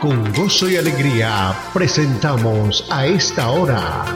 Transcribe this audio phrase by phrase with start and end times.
[0.00, 4.06] Con gozo y alegría presentamos a esta hora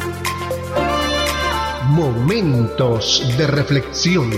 [1.90, 4.30] Momentos de Reflexión.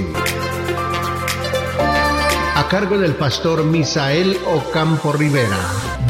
[2.56, 5.56] A cargo del pastor Misael Ocampo Rivera.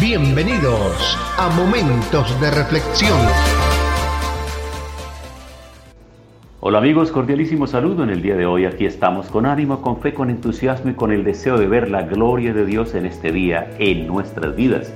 [0.01, 3.21] Bienvenidos a Momentos de Reflexión.
[6.61, 8.65] Hola amigos, cordialísimo saludo en el día de hoy.
[8.65, 12.05] Aquí estamos con ánimo, con fe, con entusiasmo y con el deseo de ver la
[12.05, 14.95] gloria de Dios en este día en nuestras vidas.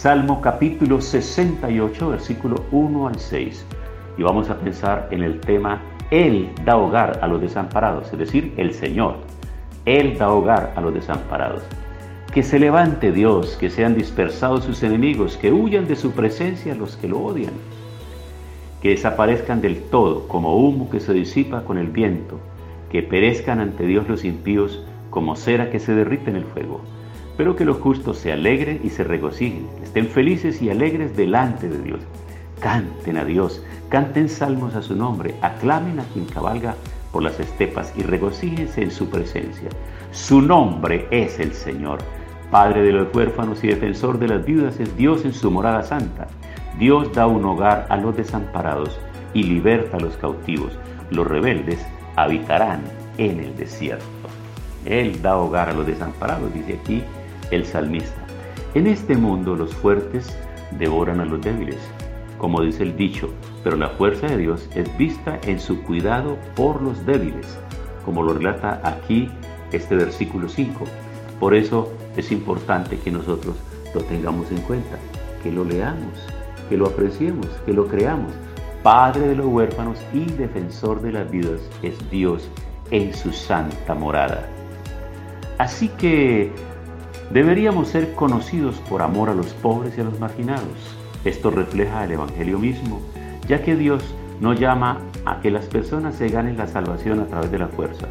[0.00, 3.66] Salmo capítulo 68, versículo 1 al 6.
[4.16, 8.54] Y vamos a pensar en el tema Él da hogar a los desamparados, es decir,
[8.56, 9.16] el Señor.
[9.84, 11.64] Él da hogar a los desamparados.
[12.32, 16.96] Que se levante Dios, que sean dispersados sus enemigos, que huyan de su presencia los
[16.96, 17.52] que lo odian
[18.80, 22.40] que desaparezcan del todo como humo que se disipa con el viento,
[22.90, 26.80] que perezcan ante Dios los impíos como cera que se derrite en el fuego,
[27.36, 31.78] pero que los justos se alegren y se regocijen, estén felices y alegres delante de
[31.82, 32.00] Dios.
[32.60, 36.74] Canten a Dios, canten salmos a su nombre, aclamen a quien cabalga
[37.12, 39.70] por las estepas y regocíjense en su presencia.
[40.12, 41.98] Su nombre es el Señor.
[42.50, 46.28] Padre de los huérfanos y defensor de las viudas es Dios en su morada santa.
[46.78, 48.98] Dios da un hogar a los desamparados
[49.34, 50.72] y liberta a los cautivos.
[51.10, 51.84] Los rebeldes
[52.16, 52.82] habitarán
[53.18, 54.04] en el desierto.
[54.84, 57.02] Él da hogar a los desamparados, dice aquí
[57.50, 58.20] el salmista.
[58.74, 60.36] En este mundo los fuertes
[60.78, 61.78] devoran a los débiles,
[62.38, 63.28] como dice el dicho,
[63.62, 67.58] pero la fuerza de Dios es vista en su cuidado por los débiles,
[68.04, 69.28] como lo relata aquí
[69.72, 70.84] este versículo 5.
[71.38, 73.56] Por eso es importante que nosotros
[73.94, 74.96] lo tengamos en cuenta,
[75.42, 76.14] que lo leamos,
[76.68, 78.32] que lo apreciemos, que lo creamos.
[78.82, 82.48] Padre de los huérfanos y defensor de las vidas es Dios
[82.90, 84.48] en su santa morada.
[85.58, 86.52] Así que
[87.30, 90.96] deberíamos ser conocidos por amor a los pobres y a los marginados.
[91.24, 93.00] Esto refleja el Evangelio mismo,
[93.46, 94.02] ya que Dios
[94.40, 98.06] no llama a que las personas se ganen la salvación a través de la fuerza.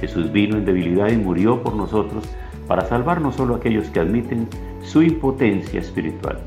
[0.00, 2.24] Jesús vino en debilidad y murió por nosotros
[2.66, 4.48] para salvar no solo a aquellos que admiten
[4.82, 6.38] su impotencia espiritual,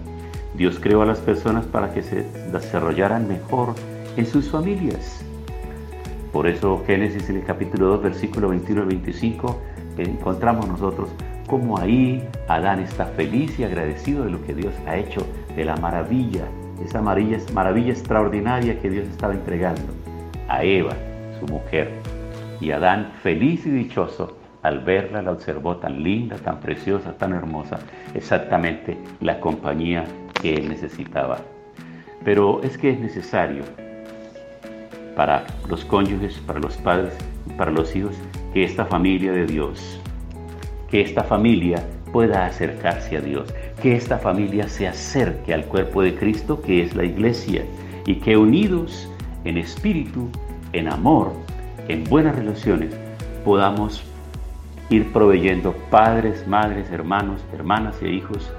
[0.56, 3.74] Dios creó a las personas para que se desarrollaran mejor
[4.18, 5.24] en sus familias.
[6.34, 9.60] Por eso Génesis en el capítulo 2, versículo 21 al 25,
[9.98, 11.10] encontramos nosotros
[11.52, 15.76] cómo ahí Adán está feliz y agradecido de lo que Dios ha hecho, de la
[15.76, 16.46] maravilla,
[16.84, 19.84] esa maravilla, maravilla extraordinaria que Dios estaba entregando
[20.48, 20.94] a Eva,
[21.42, 21.92] su mujer.
[22.62, 27.80] Y Adán feliz y dichoso al verla la observó tan linda, tan preciosa, tan hermosa,
[28.14, 30.06] exactamente la compañía
[30.42, 31.40] que él necesitaba.
[32.24, 33.64] Pero es que es necesario
[35.18, 37.14] para los cónyuges, para los padres
[37.58, 38.16] para los hijos
[38.54, 40.00] que esta familia de Dios,
[40.92, 41.82] que esta familia
[42.12, 46.94] pueda acercarse a Dios, que esta familia se acerque al cuerpo de Cristo que es
[46.94, 47.64] la iglesia
[48.06, 49.10] y que unidos
[49.46, 50.30] en espíritu,
[50.74, 51.32] en amor,
[51.88, 52.94] en buenas relaciones,
[53.46, 54.04] podamos
[54.90, 58.52] ir proveyendo padres, madres, hermanos, hermanas e hijos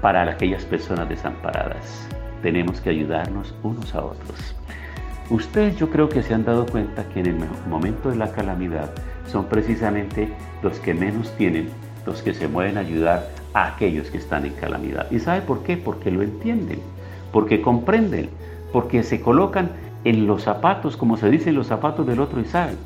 [0.00, 2.08] para aquellas personas desamparadas.
[2.42, 4.54] Tenemos que ayudarnos unos a otros.
[5.32, 8.90] Ustedes yo creo que se han dado cuenta que en el momento de la calamidad
[9.26, 10.28] son precisamente
[10.62, 11.70] los que menos tienen
[12.04, 15.10] los que se mueven a ayudar a aquellos que están en calamidad.
[15.10, 15.78] ¿Y sabe por qué?
[15.78, 16.80] Porque lo entienden,
[17.32, 18.28] porque comprenden,
[18.74, 19.70] porque se colocan
[20.04, 22.76] en los zapatos, como se dice, en los zapatos del otro y saben.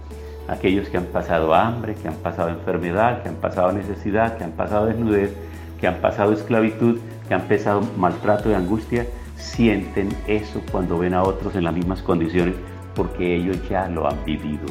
[0.47, 4.53] Aquellos que han pasado hambre, que han pasado enfermedad, que han pasado necesidad, que han
[4.53, 5.35] pasado desnudez,
[5.81, 9.05] que han pasado esclavitud, que han pasado maltrato y angustia,
[9.37, 12.55] sienten eso cuando ven a otros en las mismas condiciones
[12.95, 14.67] porque ellos ya lo han vivido.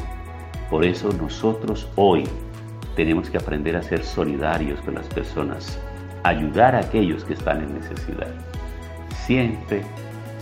[0.70, 2.24] Por eso nosotros hoy
[2.96, 5.80] tenemos que aprender a ser solidarios con las personas,
[6.24, 8.34] ayudar a aquellos que están en necesidad.
[9.26, 9.84] Siempre,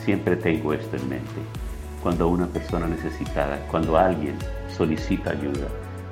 [0.04, 1.42] siempre tengo esto en mente.
[2.02, 4.36] Cuando una persona necesitada, cuando alguien
[4.70, 5.68] solicita ayuda,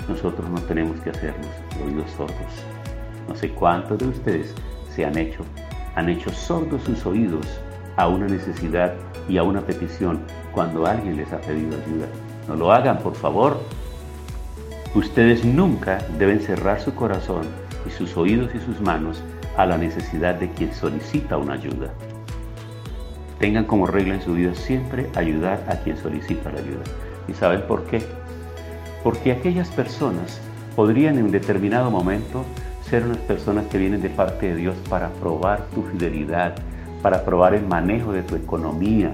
[0.08, 1.48] nosotros no tenemos que hacernos
[1.84, 2.66] oídos sordos
[3.32, 4.54] no sé cuántos de ustedes
[4.94, 5.46] se han hecho,
[5.96, 7.48] han hecho sordos sus oídos
[8.02, 8.94] a una necesidad
[9.30, 10.22] y a una petición
[10.52, 12.08] cuando alguien les ha pedido ayuda.
[12.48, 13.62] No lo hagan, por favor.
[14.96, 17.44] Ustedes nunca deben cerrar su corazón
[17.86, 19.22] y sus oídos y sus manos
[19.56, 21.94] a la necesidad de quien solicita una ayuda.
[23.38, 26.84] Tengan como regla en su vida siempre ayudar a quien solicita la ayuda.
[27.28, 28.02] ¿Y saben por qué?
[29.04, 30.42] Porque aquellas personas
[30.76, 32.46] podrían en determinado momento
[32.82, 36.56] ser unas personas que vienen de parte de Dios para probar tu fidelidad,
[37.02, 39.14] para probar el manejo de tu economía,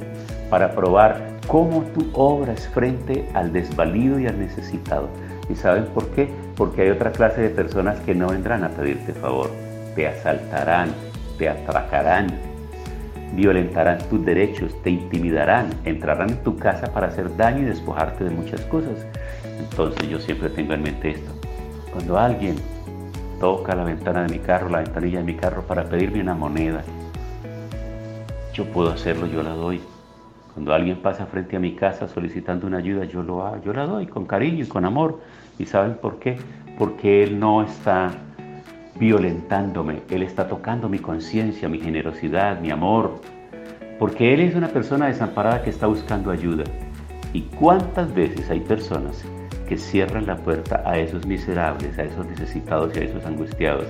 [0.49, 5.09] para probar cómo tú obras frente al desvalido y al necesitado.
[5.49, 6.29] ¿Y saben por qué?
[6.55, 9.49] Porque hay otra clase de personas que no vendrán a pedirte favor,
[9.95, 10.89] te asaltarán,
[11.37, 12.27] te atracarán,
[13.33, 18.29] violentarán tus derechos, te intimidarán, entrarán en tu casa para hacer daño y despojarte de
[18.31, 19.05] muchas cosas.
[19.59, 21.31] Entonces yo siempre tengo en mente esto.
[21.91, 22.55] Cuando alguien
[23.39, 26.83] toca la ventana de mi carro, la ventanilla de mi carro para pedirme una moneda,
[28.57, 29.79] yo puedo hacerlo, yo la doy.
[30.55, 33.85] Cuando alguien pasa frente a mi casa solicitando una ayuda, yo lo hago, yo la
[33.85, 35.19] doy con cariño y con amor.
[35.59, 36.37] ¿Y saben por qué?
[36.79, 38.09] Porque Él no está
[38.95, 43.21] violentándome, Él está tocando mi conciencia, mi generosidad, mi amor.
[43.99, 46.63] Porque Él es una persona desamparada que está buscando ayuda.
[47.33, 49.23] ¿Y cuántas veces hay personas
[49.69, 53.85] que cierran la puerta a esos miserables, a esos necesitados y a esos angustiados?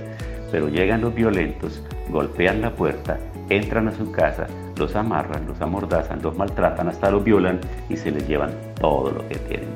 [0.52, 3.18] Pero llegan los violentos, golpean la puerta,
[3.48, 4.46] entran a su casa,
[4.76, 8.50] los amarran, los amordazan, los maltratan, hasta los violan y se les llevan
[8.80, 9.68] todo lo que tienen.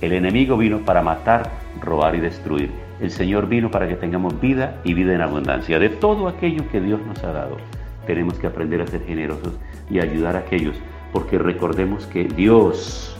[0.00, 1.50] El enemigo vino para matar,
[1.80, 2.70] robar y destruir.
[3.00, 5.78] El Señor vino para que tengamos vida y vida en abundancia.
[5.78, 7.56] De todo aquello que Dios nos ha dado,
[8.06, 9.54] tenemos que aprender a ser generosos
[9.90, 10.76] y ayudar a aquellos,
[11.12, 13.16] porque recordemos que Dios,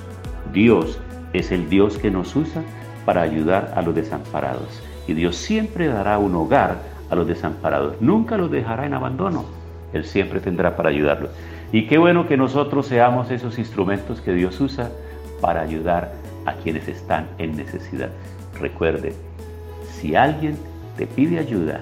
[0.53, 0.99] Dios
[1.33, 2.63] es el Dios que nos usa
[3.05, 4.83] para ayudar a los desamparados.
[5.07, 6.79] Y Dios siempre dará un hogar
[7.11, 8.01] a los desamparados.
[8.01, 9.60] Nunca los dejará en abandono.
[9.93, 11.31] Él siempre tendrá para ayudarlos.
[11.73, 14.91] Y qué bueno que nosotros seamos esos instrumentos que Dios usa
[15.41, 16.13] para ayudar
[16.47, 18.11] a quienes están en necesidad.
[18.59, 19.15] Recuerde,
[19.91, 20.57] si alguien
[20.97, 21.81] te pide ayuda,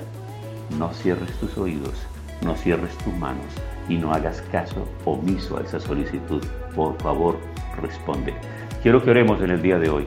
[0.78, 2.06] no cierres tus oídos,
[2.42, 3.46] no cierres tus manos
[3.88, 6.44] y no hagas caso omiso a esa solicitud.
[6.74, 7.38] Por favor,
[7.80, 8.34] responde.
[8.82, 10.06] Quiero que oremos en el día de hoy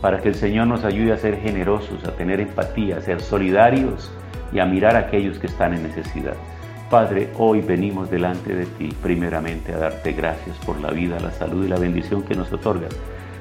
[0.00, 4.10] para que el Señor nos ayude a ser generosos, a tener empatía, a ser solidarios
[4.52, 6.34] y a mirar a aquellos que están en necesidad.
[6.92, 11.64] Padre, hoy venimos delante de ti primeramente a darte gracias por la vida, la salud
[11.64, 12.94] y la bendición que nos otorgas,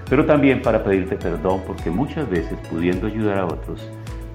[0.09, 3.86] pero también para pedirte perdón porque muchas veces pudiendo ayudar a otros,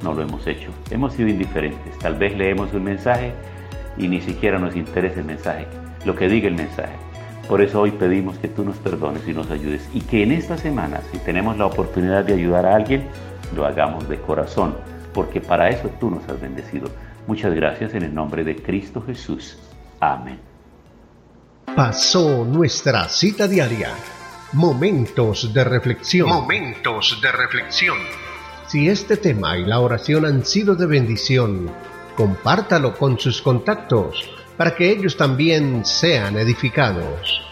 [0.05, 0.69] no lo hemos hecho.
[0.91, 1.99] Hemos sido indiferentes.
[1.99, 3.33] Tal vez leemos un mensaje
[3.97, 5.67] y ni siquiera nos interesa el mensaje,
[6.05, 6.93] lo que diga el mensaje.
[7.49, 10.59] Por eso hoy pedimos que tú nos perdones y nos ayudes y que en esta
[10.59, 13.07] semana, si tenemos la oportunidad de ayudar a alguien,
[13.57, 14.75] lo hagamos de corazón,
[15.15, 16.91] porque para eso tú nos has bendecido.
[17.26, 19.58] Muchas gracias en el nombre de Cristo Jesús.
[20.00, 20.40] Amén.
[21.75, 23.90] Pasó nuestra cita diaria.
[24.52, 26.28] Momentos de reflexión.
[26.28, 27.99] Momentos de reflexión.
[28.69, 31.70] Si este tema y la oración han sido de bendición,
[32.17, 37.46] compártalo con sus contactos para que ellos también sean edificados.